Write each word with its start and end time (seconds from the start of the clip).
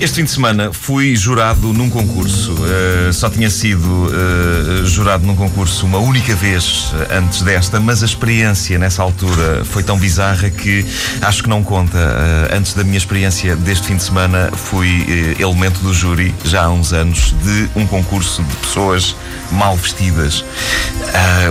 Este 0.00 0.18
fim 0.18 0.24
de 0.24 0.30
semana 0.30 0.72
fui 0.72 1.16
jurado 1.16 1.72
num 1.72 1.90
concurso. 1.90 2.52
Uh, 2.52 3.12
só 3.12 3.28
tinha 3.28 3.50
sido 3.50 3.84
uh, 3.84 4.86
jurado 4.86 5.26
num 5.26 5.34
concurso 5.34 5.84
uma 5.86 5.98
única 5.98 6.36
vez 6.36 6.92
antes 7.10 7.42
desta, 7.42 7.80
mas 7.80 8.04
a 8.04 8.06
experiência 8.06 8.78
nessa 8.78 9.02
altura 9.02 9.64
foi 9.64 9.82
tão 9.82 9.98
bizarra 9.98 10.50
que 10.50 10.86
acho 11.20 11.42
que 11.42 11.48
não 11.48 11.64
conta. 11.64 11.98
Uh, 11.98 12.56
antes 12.56 12.74
da 12.74 12.84
minha 12.84 12.96
experiência 12.96 13.56
deste 13.56 13.88
fim 13.88 13.96
de 13.96 14.04
semana, 14.04 14.52
fui 14.54 15.34
elemento 15.36 15.80
do 15.80 15.92
júri, 15.92 16.32
já 16.44 16.66
há 16.66 16.70
uns 16.70 16.92
anos, 16.92 17.34
de 17.42 17.68
um 17.74 17.84
concurso 17.84 18.44
de 18.44 18.56
pessoas 18.56 19.16
mal 19.50 19.76
vestidas, 19.76 20.44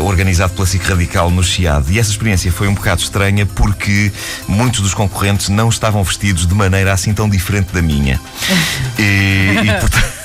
organizado 0.03 0.53
pela 0.53 0.65
SIC 0.65 0.83
Radical 0.87 1.29
no 1.29 1.43
Chiado. 1.43 1.91
E 1.91 1.99
essa 1.99 2.11
experiência 2.11 2.51
foi 2.51 2.67
um 2.67 2.73
bocado 2.73 3.01
estranha 3.01 3.45
porque 3.45 4.11
muitos 4.47 4.81
dos 4.81 4.93
concorrentes 4.93 5.49
não 5.49 5.67
estavam 5.67 6.01
vestidos 6.03 6.47
de 6.47 6.53
maneira 6.53 6.93
assim 6.93 7.13
tão 7.13 7.27
diferente 7.27 7.73
da 7.73 7.81
minha. 7.81 8.21
E, 8.99 9.55
e 9.63 9.79
portanto. 9.79 10.17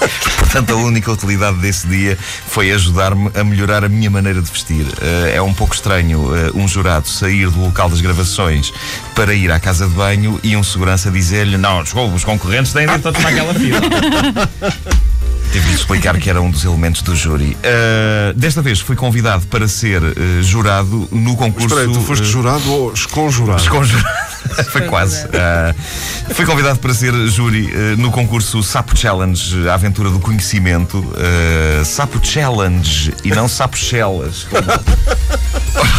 Portanto, 0.38 0.70
a 0.72 0.76
única 0.76 1.12
utilidade 1.12 1.58
desse 1.58 1.86
dia 1.86 2.16
foi 2.46 2.70
ajudar-me 2.72 3.30
a 3.34 3.44
melhorar 3.44 3.84
a 3.84 3.88
minha 3.88 4.08
maneira 4.08 4.40
de 4.40 4.50
vestir. 4.50 4.86
Uh, 4.86 5.28
é 5.34 5.42
um 5.42 5.52
pouco 5.52 5.74
estranho 5.74 6.20
uh, 6.20 6.56
um 6.56 6.66
jurado 6.66 7.08
sair 7.08 7.50
do 7.50 7.60
local 7.60 7.90
das 7.90 8.00
gravações 8.00 8.72
para 9.14 9.34
ir 9.34 9.50
à 9.50 9.60
casa 9.60 9.86
de 9.86 9.94
banho 9.94 10.40
e 10.42 10.56
um 10.56 10.62
segurança 10.62 11.10
dizer-lhe: 11.10 11.58
Não, 11.58 11.82
desculpa, 11.82 12.14
os 12.14 12.24
concorrentes 12.24 12.72
têm 12.72 12.86
de 12.86 12.94
ir 12.94 13.00
todos 13.00 13.22
naquela 13.22 13.52
fila. 13.52 13.80
Tive 15.52 15.68
de 15.68 15.74
explicar 15.74 16.18
que 16.18 16.28
era 16.28 16.40
um 16.40 16.50
dos 16.50 16.64
elementos 16.64 17.02
do 17.02 17.14
júri. 17.14 17.56
Uh, 17.56 18.32
desta 18.34 18.62
vez 18.62 18.80
fui 18.80 18.96
convidado 18.96 19.46
para 19.46 19.68
ser 19.68 20.02
jurado 20.42 21.08
no 21.12 21.36
concurso. 21.36 21.66
Espera 21.66 21.86
aí, 21.86 21.92
tu 21.92 22.00
foste 22.00 22.26
jurado 22.26 22.70
ou 22.72 22.92
esconjurado? 22.92 23.62
Esconjurado. 23.62 24.25
Foi 24.70 24.82
quase. 24.82 25.24
Uh, 25.26 26.34
fui 26.34 26.44
convidado 26.44 26.78
para 26.78 26.92
ser 26.94 27.12
júri 27.28 27.66
uh, 27.66 27.96
no 27.98 28.10
concurso 28.10 28.62
Sapo 28.62 28.96
Challenge, 28.96 29.68
a 29.68 29.74
aventura 29.74 30.10
do 30.10 30.18
conhecimento. 30.18 30.98
Uh, 30.98 31.84
Sapo 31.84 32.24
Challenge 32.24 33.14
e 33.24 33.30
não 33.30 33.48
Sapo 33.48 33.76
Chelas. 33.76 34.46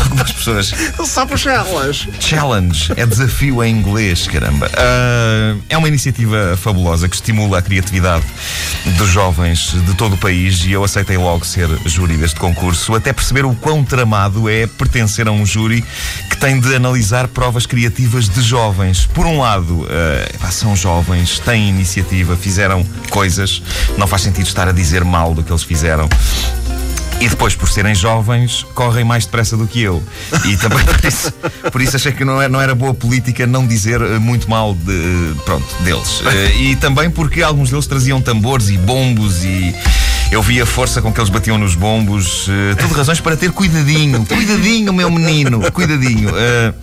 Algumas 0.04 0.32
pessoas. 0.32 0.74
Sapo 1.06 1.38
Chelas. 1.38 2.08
Challenge 2.20 2.94
é 2.96 3.06
desafio 3.06 3.64
em 3.64 3.76
inglês, 3.78 4.28
caramba. 4.28 4.70
é 5.70 5.78
uma 5.78 5.88
iniciativa 5.88 6.58
fabulosa 6.58 7.08
que 7.08 7.16
estimula 7.16 7.60
a 7.60 7.62
criatividade 7.62 8.26
dos 8.98 9.10
jovens 9.10 9.74
de 9.86 9.94
todo 9.94 10.14
o 10.14 10.18
país 10.18 10.64
e 10.66 10.72
eu 10.72 10.84
aceitei 10.84 11.18
logo 11.18 11.46
ser 11.46 11.70
júri 11.86 12.18
deste 12.18 12.40
concurso, 12.40 12.96
até 12.96 13.14
perceber 13.14 13.46
o 13.46 13.54
quão 13.56 13.84
tramado 13.84 14.50
é 14.50 14.66
pertencer 14.66 15.28
a 15.28 15.32
um 15.32 15.46
júri 15.46 15.84
que 16.38 16.42
tem 16.42 16.60
de 16.60 16.76
analisar 16.76 17.28
provas 17.28 17.66
criativas 17.66 18.30
de 18.30 18.42
jovens. 18.42 19.08
Por 19.08 19.26
um 19.26 19.40
lado, 19.40 19.82
uh, 19.82 20.52
são 20.52 20.76
jovens, 20.76 21.40
têm 21.40 21.68
iniciativa, 21.68 22.38
fizeram 22.38 22.86
coisas, 23.10 23.62
não 23.98 24.06
faz 24.06 24.22
sentido 24.22 24.46
estar 24.46 24.68
a 24.68 24.72
dizer 24.72 25.04
mal 25.04 25.34
do 25.34 25.44
que 25.44 25.52
eles 25.52 25.64
fizeram. 25.64 26.08
E 27.20 27.28
depois, 27.28 27.56
por 27.56 27.68
serem 27.68 27.96
jovens, 27.96 28.64
correm 28.76 29.04
mais 29.04 29.26
depressa 29.26 29.58
do 29.58 29.66
que 29.66 29.82
eu. 29.82 30.04
E 30.46 30.56
também 30.58 30.86
por 30.86 31.04
isso, 31.04 31.34
por 31.72 31.82
isso 31.82 31.96
achei 31.96 32.12
que 32.12 32.24
não 32.24 32.40
era, 32.40 32.50
não 32.50 32.62
era 32.62 32.76
boa 32.76 32.94
política 32.94 33.48
não 33.48 33.66
dizer 33.66 34.00
eh, 34.00 34.20
muito 34.20 34.48
mal 34.48 34.76
de, 34.76 35.34
pronto, 35.44 35.66
deles. 35.84 36.22
Eh, 36.24 36.56
e 36.58 36.76
também 36.76 37.10
porque 37.10 37.42
alguns 37.42 37.72
deles 37.72 37.88
traziam 37.88 38.22
tambores 38.22 38.70
e 38.70 38.78
bombos 38.78 39.44
e 39.44 39.74
eu 40.32 40.42
vi 40.42 40.62
a 40.62 40.66
força 40.66 41.02
com 41.02 41.12
que 41.12 41.20
eles 41.20 41.30
batiam 41.30 41.58
nos 41.58 41.76
bombos. 41.76 42.48
Uh, 42.48 42.76
tudo 42.78 42.94
razões 42.94 43.22
para 43.22 43.38
ter 43.38 43.52
cuidadinho. 43.52 44.26
Cuidadinho, 44.26 44.94
meu 44.94 45.10
menino. 45.10 45.72
Cuidadinho. 45.72 46.30
Uh, 46.30 46.74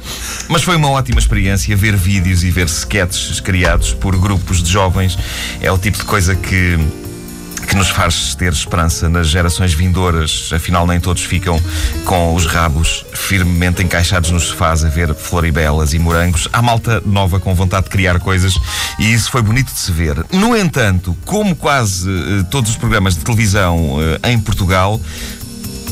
mas 0.49 0.63
foi 0.63 0.77
uma 0.77 0.91
ótima 0.91 1.19
experiência 1.19 1.77
ver 1.77 1.97
vídeos 1.97 2.43
e 2.43 2.51
ver 2.51 2.67
sketches 2.67 3.41
criados 3.41 3.93
por 3.93 4.17
grupos 4.17 4.63
de 4.63 4.71
jovens. 4.71 5.19
É 5.61 5.71
o 5.71 5.79
tipo 5.79 5.99
de 5.99 6.05
coisa 6.05 6.35
que 6.35 6.79
que 7.75 7.79
nos 7.79 7.91
faz 7.91 8.37
ter 8.37 8.53
esperança 8.53 9.09
nas 9.09 9.27
gerações 9.27 9.75
vindouras. 9.75 10.51
Afinal, 10.55 10.87
nem 10.87 11.01
todos 11.01 11.25
ficam 11.25 11.61
com 12.05 12.33
os 12.33 12.47
rabos 12.47 13.05
firmemente 13.13 13.83
encaixados 13.83 14.31
nos 14.31 14.45
sofás 14.45 14.85
a 14.85 14.89
ver 14.89 15.13
floribelas 15.13 15.93
e 15.93 15.99
morangos. 15.99 16.49
Há 16.53 16.63
malta 16.63 17.03
nova 17.05 17.41
com 17.41 17.53
vontade 17.53 17.87
de 17.87 17.91
criar 17.91 18.21
coisas 18.21 18.55
e 18.97 19.13
isso 19.13 19.29
foi 19.29 19.43
bonito 19.43 19.73
de 19.73 19.79
se 19.81 19.91
ver. 19.91 20.25
No 20.31 20.57
entanto, 20.57 21.17
como 21.25 21.57
quase 21.57 22.09
uh, 22.09 22.45
todos 22.45 22.71
os 22.71 22.77
programas 22.77 23.17
de 23.17 23.25
televisão 23.25 23.97
uh, 23.97 24.29
em 24.29 24.39
Portugal, 24.39 25.01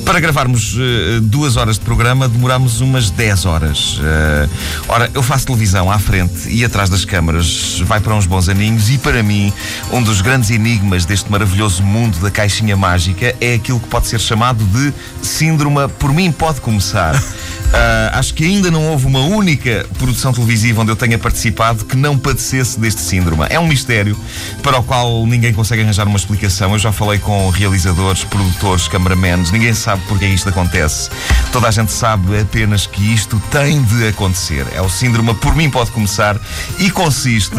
para 0.04 0.20
gravarmos 0.20 0.74
uh, 0.74 1.20
duas 1.20 1.56
horas 1.56 1.78
de 1.78 1.84
programa, 1.84 2.28
demorámos 2.28 2.80
umas 2.80 3.10
10 3.10 3.46
horas. 3.46 3.98
Uh, 3.98 4.50
ora, 4.88 5.10
eu 5.14 5.22
faço 5.22 5.46
televisão 5.46 5.90
à 5.90 5.98
frente 5.98 6.48
e 6.48 6.64
atrás 6.64 6.90
das 6.90 7.04
câmaras, 7.04 7.80
vai 7.84 8.00
para 8.00 8.14
uns 8.14 8.26
bons 8.26 8.48
aninhos, 8.48 8.90
e 8.90 8.98
para 8.98 9.22
mim, 9.22 9.52
um 9.90 10.02
dos 10.02 10.20
grandes 10.20 10.50
enigmas 10.50 11.04
deste 11.04 11.30
maravilhoso 11.30 11.82
mundo 11.82 12.18
da 12.20 12.30
caixinha 12.30 12.76
mágica 12.76 13.34
é 13.40 13.54
aquilo 13.54 13.80
que 13.80 13.88
pode 13.88 14.06
ser 14.06 14.20
chamado 14.20 14.64
de 14.64 14.92
síndrome 15.22 15.88
por 15.98 16.12
mim 16.12 16.30
pode 16.30 16.60
começar. 16.60 17.20
Uh, 17.72 18.12
acho 18.12 18.34
que 18.34 18.44
ainda 18.44 18.70
não 18.70 18.88
houve 18.88 19.06
uma 19.06 19.20
única 19.20 19.86
produção 19.98 20.30
televisiva 20.30 20.82
onde 20.82 20.92
eu 20.92 20.96
tenha 20.96 21.18
participado 21.18 21.86
que 21.86 21.96
não 21.96 22.18
padecesse 22.18 22.78
deste 22.78 23.00
síndrome. 23.00 23.46
É 23.48 23.58
um 23.58 23.66
mistério 23.66 24.14
para 24.62 24.78
o 24.78 24.82
qual 24.82 25.26
ninguém 25.26 25.54
consegue 25.54 25.80
arranjar 25.82 26.06
uma 26.06 26.18
explicação. 26.18 26.72
Eu 26.72 26.78
já 26.78 26.92
falei 26.92 27.18
com 27.18 27.48
realizadores, 27.48 28.24
produtores, 28.24 28.88
cameramans, 28.88 29.50
ninguém 29.50 29.72
sabe 29.72 30.02
porque 30.06 30.26
isto 30.26 30.50
acontece. 30.50 31.08
Toda 31.50 31.68
a 31.68 31.70
gente 31.70 31.90
sabe 31.92 32.38
apenas 32.38 32.86
que 32.86 33.14
isto 33.14 33.40
tem 33.50 33.82
de 33.82 34.08
acontecer. 34.08 34.66
É 34.74 34.82
o 34.82 34.90
síndrome 34.90 35.32
por 35.34 35.56
mim 35.56 35.70
pode 35.70 35.90
começar 35.92 36.38
e 36.78 36.90
consiste 36.90 37.56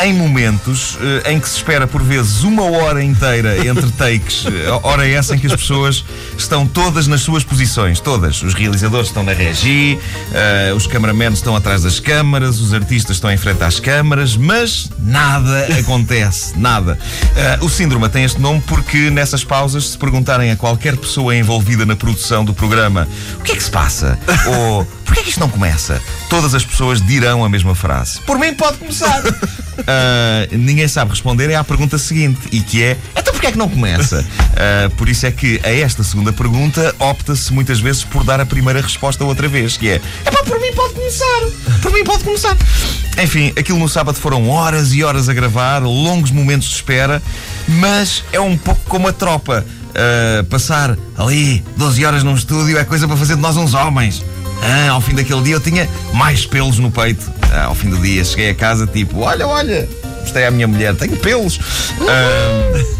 em 0.00 0.12
momentos 0.12 0.94
uh, 0.96 1.30
em 1.30 1.40
que 1.40 1.48
se 1.48 1.56
espera 1.56 1.86
por 1.86 2.02
vezes 2.02 2.42
uma 2.42 2.62
hora 2.62 3.02
inteira 3.02 3.66
entre 3.66 3.90
takes, 3.92 4.44
uh, 4.44 4.50
hora 4.82 5.08
essa 5.08 5.34
em 5.34 5.38
que 5.38 5.46
as 5.46 5.54
pessoas 5.54 6.04
estão 6.36 6.66
todas 6.66 7.06
nas 7.06 7.22
suas 7.22 7.44
posições, 7.44 8.00
todas. 8.00 8.42
Os 8.42 8.54
realizadores 8.54 9.08
estão 9.08 9.22
na 9.22 9.32
regi, 9.32 9.98
uh, 10.70 10.74
os 10.74 10.86
cameramentos 10.86 11.38
estão 11.38 11.56
atrás 11.56 11.82
das 11.82 11.98
câmaras, 11.98 12.60
os 12.60 12.74
artistas 12.74 13.16
estão 13.16 13.30
em 13.30 13.36
frente 13.36 13.62
às 13.62 13.80
câmaras, 13.80 14.36
mas 14.36 14.90
nada 14.98 15.66
acontece, 15.78 16.56
nada. 16.58 16.98
o 17.60 17.68
síndrome 17.68 18.08
tem 18.08 18.24
este 18.24 18.40
nome 18.40 18.62
porque 18.66 19.10
nessas 19.10 19.44
pausas, 19.44 19.90
se 19.90 19.98
perguntarem 19.98 20.50
a 20.50 20.56
qualquer 20.56 20.96
pessoa 20.96 21.34
envolvida 21.34 21.86
na 21.86 21.96
produção 21.96 22.44
do 22.44 22.52
programa 22.52 23.08
o 23.38 23.42
que 23.42 23.52
é 23.52 23.56
que 23.56 23.62
se 23.62 23.70
passa, 23.70 24.18
ou 24.46 24.86
porquê 25.06 25.20
é 25.20 25.22
que 25.22 25.30
isto 25.30 25.40
não 25.40 25.48
começa, 25.48 26.02
todas 26.28 26.54
as 26.54 26.64
pessoas 26.64 27.00
dirão 27.00 27.44
a 27.44 27.48
mesma 27.48 27.74
frase. 27.74 28.20
Por 28.22 28.38
mim 28.38 28.52
pode 28.52 28.78
começar. 28.78 29.22
uh, 29.24 29.32
ninguém 30.52 30.86
sabe 30.88 31.12
responder 31.12 31.48
é 31.50 31.54
à 31.54 31.64
pergunta 31.64 31.96
seguinte, 31.96 32.40
e 32.52 32.60
que 32.60 32.82
é: 32.82 32.96
então 33.16 33.32
porquê 33.32 33.46
é 33.46 33.52
que 33.52 33.58
não 33.58 33.68
começa? 33.68 34.20
Uh, 34.20 34.90
por 34.96 35.08
isso 35.08 35.26
é 35.26 35.30
que 35.30 35.60
a 35.64 35.70
esta 35.70 36.02
segunda 36.02 36.32
pergunta 36.32 36.94
opta-se 36.98 37.52
muitas 37.52 37.80
vezes 37.80 38.04
por 38.04 38.24
dar 38.24 38.40
a 38.40 38.46
primeira 38.46 38.80
resposta 38.80 39.24
outra 39.24 39.48
vez, 39.48 39.76
que 39.76 39.88
é: 39.88 40.00
é 40.24 40.30
pá, 40.30 40.42
por 40.44 40.60
mim 40.60 40.72
pode 40.74 40.94
começar, 40.94 41.40
por 41.80 41.92
mim 41.92 42.04
pode 42.04 42.24
começar. 42.24 42.56
Enfim, 43.22 43.52
aquilo 43.58 43.78
no 43.78 43.88
sábado 43.88 44.18
foram 44.18 44.48
horas 44.50 44.92
e 44.92 45.02
horas 45.02 45.28
a 45.28 45.34
gravar, 45.34 45.82
longos 45.82 46.30
momentos 46.30 46.68
de 46.68 46.74
espera, 46.74 47.22
mas 47.66 48.22
é 48.32 48.40
um 48.40 48.56
pouco 48.56 48.82
como 48.88 49.08
a 49.08 49.12
tropa. 49.12 49.64
Uh, 49.96 50.44
passar 50.44 50.94
ali 51.16 51.64
12 51.78 52.04
horas 52.04 52.22
num 52.22 52.34
estúdio 52.34 52.76
é 52.76 52.84
coisa 52.84 53.08
para 53.08 53.16
fazer 53.16 53.34
de 53.34 53.40
nós 53.40 53.56
uns 53.56 53.72
homens. 53.72 54.22
Ah, 54.62 54.90
ao 54.90 55.00
fim 55.00 55.14
daquele 55.14 55.42
dia 55.42 55.54
eu 55.54 55.60
tinha 55.60 55.88
mais 56.12 56.46
pelos 56.46 56.78
no 56.78 56.90
peito. 56.90 57.30
Ah, 57.52 57.64
ao 57.64 57.74
fim 57.74 57.90
do 57.90 57.98
dia 57.98 58.24
cheguei 58.24 58.50
a 58.50 58.54
casa 58.54 58.86
tipo, 58.86 59.20
olha, 59.20 59.46
olha, 59.46 59.88
mostrei 60.20 60.46
à 60.46 60.50
minha 60.50 60.66
mulher, 60.66 60.94
tenho 60.94 61.16
pelos. 61.16 61.58
Ah, 62.00 62.95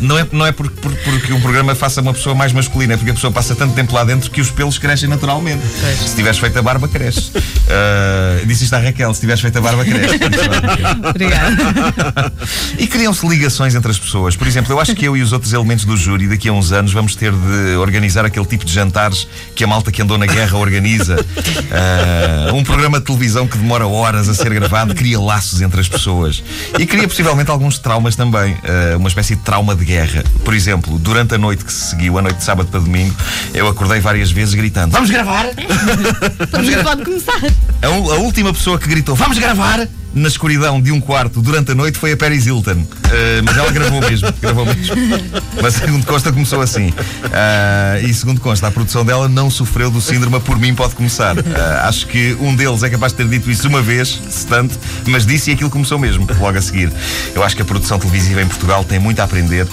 não 0.00 0.18
é, 0.18 0.26
não 0.32 0.46
é 0.46 0.52
porque, 0.52 0.76
porque 0.80 1.32
um 1.32 1.40
programa 1.40 1.74
faça 1.74 2.00
uma 2.00 2.12
pessoa 2.12 2.34
mais 2.34 2.52
masculina, 2.52 2.94
é 2.94 2.96
porque 2.96 3.10
a 3.10 3.14
pessoa 3.14 3.32
passa 3.32 3.54
tanto 3.54 3.74
tempo 3.74 3.94
lá 3.94 4.04
dentro 4.04 4.30
que 4.30 4.40
os 4.40 4.50
pelos 4.50 4.78
crescem 4.78 5.08
naturalmente. 5.08 5.62
Se 6.06 6.14
tiveres 6.14 6.38
feito 6.38 6.58
a 6.58 6.62
barba, 6.62 6.88
cresce. 6.88 7.30
Uh, 7.36 8.44
disse 8.46 8.64
isto 8.64 8.74
à 8.74 8.78
Raquel: 8.78 9.12
se 9.14 9.20
tiveres 9.20 9.40
feito 9.40 9.58
a 9.58 9.60
barba, 9.60 9.84
cresce. 9.84 10.18
Obrigada. 11.08 12.32
e 12.78 12.86
criam-se 12.86 13.26
ligações 13.26 13.74
entre 13.74 13.90
as 13.90 13.98
pessoas. 13.98 14.36
Por 14.36 14.46
exemplo, 14.46 14.72
eu 14.72 14.80
acho 14.80 14.94
que 14.94 15.06
eu 15.06 15.16
e 15.16 15.22
os 15.22 15.32
outros 15.32 15.52
elementos 15.52 15.84
do 15.84 15.96
júri, 15.96 16.28
daqui 16.28 16.48
a 16.48 16.52
uns 16.52 16.72
anos, 16.72 16.92
vamos 16.92 17.14
ter 17.14 17.32
de 17.32 17.76
organizar 17.76 18.24
aquele 18.24 18.46
tipo 18.46 18.64
de 18.64 18.72
jantares 18.72 19.26
que 19.54 19.64
a 19.64 19.66
malta 19.66 19.90
que 19.90 20.02
andou 20.02 20.18
na 20.18 20.26
guerra 20.26 20.56
organiza. 20.58 21.16
Uh, 21.16 22.54
um 22.54 22.64
programa 22.64 22.98
de 22.98 23.06
televisão 23.06 23.46
que 23.46 23.56
demora 23.56 23.86
horas 23.86 24.28
a 24.28 24.34
ser 24.34 24.52
gravado 24.52 24.94
cria 24.94 25.18
laços 25.18 25.60
entre 25.60 25.80
as 25.80 25.88
pessoas. 25.88 26.42
E 26.78 26.86
cria 26.86 27.08
possivelmente 27.08 27.50
alguns 27.50 27.78
traumas 27.78 28.16
também. 28.16 28.54
Uh, 28.54 28.96
uma 28.98 29.08
espécie 29.08 29.31
espécie 29.32 29.36
de 29.36 29.42
trauma 29.42 29.74
de 29.74 29.84
guerra. 29.84 30.22
Por 30.44 30.54
exemplo, 30.54 30.98
durante 30.98 31.34
a 31.34 31.38
noite 31.38 31.64
que 31.64 31.72
se 31.72 31.90
seguiu, 31.90 32.18
a 32.18 32.22
noite 32.22 32.36
de 32.38 32.44
sábado 32.44 32.68
para 32.68 32.80
domingo, 32.80 33.14
eu 33.54 33.66
acordei 33.66 34.00
várias 34.00 34.30
vezes 34.30 34.54
gritando: 34.54 34.92
Vamos 34.92 35.10
gravar! 35.10 35.46
Vamos 36.50 36.70
gravar! 36.70 36.96
Pode 36.96 37.04
começar! 37.04 37.40
A, 37.82 37.86
a 37.86 38.18
última 38.18 38.52
pessoa 38.52 38.78
que 38.78 38.88
gritou: 38.88 39.14
Vamos 39.14 39.38
gravar! 39.38 39.88
Na 40.14 40.28
escuridão 40.28 40.80
de 40.80 40.92
um 40.92 41.00
quarto 41.00 41.40
durante 41.40 41.72
a 41.72 41.74
noite 41.74 41.98
foi 41.98 42.12
a 42.12 42.16
Paris 42.16 42.46
Hilton. 42.46 42.72
Uh, 42.72 43.42
mas 43.44 43.56
ela 43.56 43.70
gravou 43.70 44.00
mesmo, 44.00 44.32
gravou 44.40 44.66
mesmo. 44.66 44.94
Mas 45.60 45.74
segundo 45.74 46.04
consta 46.06 46.32
começou 46.32 46.60
assim. 46.60 46.88
Uh, 46.88 48.06
e 48.06 48.14
segundo 48.14 48.40
consta, 48.40 48.66
a 48.66 48.70
produção 48.70 49.04
dela 49.04 49.28
não 49.28 49.50
sofreu 49.50 49.90
do 49.90 50.00
síndrome 50.00 50.40
por 50.40 50.58
mim 50.58 50.74
pode 50.74 50.94
começar. 50.94 51.36
Uh, 51.36 51.42
acho 51.84 52.06
que 52.06 52.36
um 52.40 52.54
deles 52.54 52.82
é 52.82 52.90
capaz 52.90 53.12
de 53.12 53.18
ter 53.18 53.28
dito 53.28 53.50
isso 53.50 53.68
uma 53.68 53.82
vez, 53.82 54.20
se 54.28 54.46
tanto, 54.46 54.78
mas 55.06 55.26
disse 55.26 55.50
e 55.50 55.54
aquilo 55.54 55.70
começou 55.70 55.98
mesmo, 55.98 56.26
logo 56.38 56.58
a 56.58 56.62
seguir. 56.62 56.92
Eu 57.34 57.42
acho 57.42 57.56
que 57.56 57.62
a 57.62 57.64
produção 57.64 57.98
televisiva 57.98 58.42
em 58.42 58.46
Portugal 58.46 58.84
tem 58.84 58.98
muito 58.98 59.20
a 59.20 59.24
aprender 59.24 59.66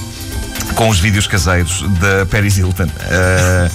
com 0.75 0.89
os 0.89 0.99
vídeos 0.99 1.27
caseiros 1.27 1.83
da 1.99 2.25
Paris 2.25 2.57
Hilton. 2.57 2.85
Uh, 2.85 3.71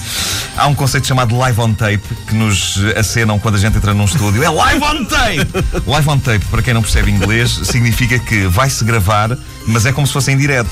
há 0.57 0.67
um 0.67 0.75
conceito 0.75 1.07
chamado 1.07 1.37
live 1.37 1.59
on 1.59 1.73
tape 1.73 2.03
que 2.27 2.35
nos 2.35 2.79
acenam 2.95 3.37
quando 3.39 3.55
a 3.55 3.57
gente 3.57 3.77
entra 3.77 3.93
num 3.93 4.05
estúdio. 4.05 4.43
É 4.43 4.49
live 4.49 4.83
on 4.83 5.05
tape! 5.05 5.47
live 5.85 6.09
on 6.09 6.19
tape, 6.19 6.45
para 6.45 6.61
quem 6.61 6.73
não 6.73 6.81
percebe 6.81 7.11
inglês, 7.11 7.51
significa 7.63 8.17
que 8.19 8.47
vai-se 8.47 8.83
gravar, 8.83 9.37
mas 9.67 9.85
é 9.85 9.91
como 9.91 10.05
se 10.07 10.13
fosse 10.13 10.31
em 10.31 10.37
direto. 10.37 10.69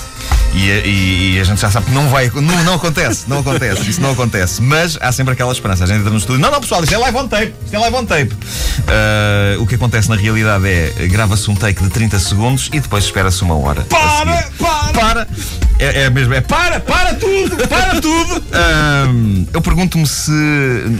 E, 0.53 0.69
e, 0.69 1.33
e, 1.35 1.39
a 1.39 1.43
gente 1.43 1.59
já 1.59 1.71
sabe 1.71 1.87
que 1.87 1.91
não 1.91 2.07
vai. 2.09 2.29
Não, 2.29 2.63
não 2.63 2.75
acontece, 2.75 3.25
não 3.27 3.39
acontece, 3.39 3.89
isso 3.89 3.99
não 3.99 4.11
acontece. 4.11 4.61
Mas 4.61 4.97
há 5.01 5.11
sempre 5.11 5.33
aquela 5.33 5.51
esperança. 5.51 5.83
A 5.83 5.87
gente 5.87 5.99
entra 5.99 6.11
no 6.11 6.17
estúdio. 6.17 6.39
Não, 6.39 6.51
não, 6.51 6.61
pessoal, 6.61 6.83
isto 6.83 6.93
é 6.93 6.97
live 6.97 7.17
on 7.17 7.27
tape. 7.27 7.53
Isto 7.65 7.75
é 7.75 7.79
live 7.79 7.95
on 7.95 8.05
tape. 8.05 8.33
Uh, 8.33 9.61
o 9.61 9.65
que 9.65 9.75
acontece 9.75 10.09
na 10.09 10.15
realidade 10.15 10.67
é 10.67 11.07
grava-se 11.07 11.49
um 11.49 11.55
take 11.55 11.81
de 11.83 11.89
30 11.89 12.19
segundos 12.19 12.69
e 12.71 12.79
depois 12.79 13.03
espera-se 13.03 13.41
uma 13.41 13.57
hora. 13.57 13.81
Para! 13.85 14.43
Para! 14.59 14.93
Para! 14.93 15.27
É, 15.79 16.03
é 16.03 16.09
mesmo, 16.09 16.33
é 16.33 16.41
para, 16.41 16.79
para 16.79 17.13
tudo, 17.15 17.67
para 17.67 18.01
tudo. 18.01 18.43
Um, 18.53 19.47
eu 19.51 19.61
pergunto-me 19.61 20.05
se 20.05 20.31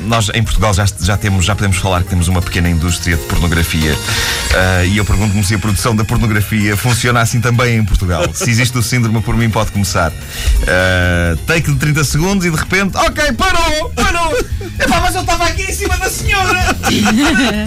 nós 0.07 0.29
em 0.33 0.43
Portugal 0.43 0.73
já, 0.73 0.85
já 0.99 1.15
temos, 1.15 1.45
já 1.45 1.55
podemos 1.55 1.77
falar 1.77 2.03
que 2.03 2.09
temos 2.09 2.27
uma 2.27 2.41
pequena 2.41 2.69
indústria 2.69 3.15
de 3.15 3.23
pornografia. 3.23 3.93
Uh, 3.93 4.85
e 4.87 4.97
eu 4.97 5.05
pergunto-me 5.05 5.43
se 5.43 5.53
a 5.53 5.59
produção 5.59 5.95
da 5.95 6.03
pornografia 6.03 6.75
funciona 6.75 7.21
assim 7.21 7.39
também 7.39 7.77
em 7.77 7.85
Portugal. 7.85 8.25
Se 8.33 8.49
existe 8.49 8.77
o 8.77 8.81
síndrome 8.81 9.21
por 9.21 9.37
mim 9.37 9.49
pode 9.49 9.71
começar. 9.71 10.11
Uh, 10.11 11.37
take 11.45 11.71
de 11.71 11.77
30 11.77 12.03
segundos 12.03 12.45
e 12.45 12.49
de 12.49 12.57
repente, 12.57 12.97
ok, 12.97 13.31
parou, 13.33 13.89
parou. 13.91 14.42
Epá, 14.80 15.00
mas 15.01 15.15
eu 15.15 15.21
estava 15.21 15.45
aqui 15.45 15.63
em 15.63 15.74
cima 15.74 15.98
da 15.98 16.10
senhora. 16.10 16.60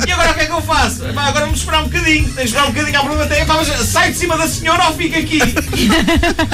E 0.07 0.13
agora 0.13 0.31
o 0.31 0.35
que 0.35 0.41
é 0.41 0.47
que 0.47 0.53
eu 0.53 0.63
faço? 0.63 1.05
Epá, 1.07 1.23
agora 1.25 1.45
vamos 1.47 1.61
esperar 1.61 1.81
um 1.81 1.85
bocadinho. 1.89 2.25
Tens 2.25 2.35
de 2.35 2.43
esperar 2.45 2.67
um 2.67 2.73
bocadinho 2.73 2.99
à 2.99 3.03
pergunta. 3.05 3.39
Epá, 3.39 3.55
mas 3.55 3.69
sai 3.89 4.13
de 4.13 4.19
cima 4.19 4.37
da 4.37 4.49
senhora 4.49 4.87
ou 4.89 4.95
fica 4.95 5.19
aqui? 5.19 5.39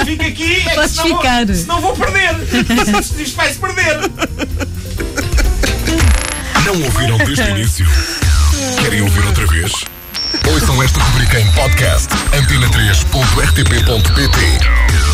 Fica 0.05 0.27
aqui, 0.27 0.63
é 0.67 0.75
que 0.75 0.87
senão, 0.89 1.07
ficar. 1.07 1.45
Vou, 1.45 1.55
senão 1.55 1.81
vou 1.81 1.93
perder. 1.95 2.35
Isto 3.19 3.35
vai-se 3.35 3.59
perder. 3.59 3.99
Não 6.65 6.81
ouviram 6.81 7.17
desde 7.17 7.41
o 7.41 7.49
início? 7.49 7.85
Querem 8.81 9.01
ouvir 9.01 9.25
outra 9.25 9.45
vez? 9.47 9.71
Ouçam 10.47 10.81
esta 10.81 10.99
rubrica 10.99 11.39
em 11.39 11.45
podcast 11.51 12.07
antena3.rtp.pt 12.33 15.12